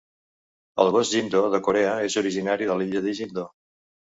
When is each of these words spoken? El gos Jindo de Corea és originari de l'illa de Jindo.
El 0.83 0.89
gos 0.95 1.11
Jindo 1.17 1.41
de 1.55 1.59
Corea 1.67 1.91
és 2.09 2.17
originari 2.25 2.71
de 2.73 2.79
l'illa 2.81 3.05
de 3.07 3.15
Jindo. 3.21 3.49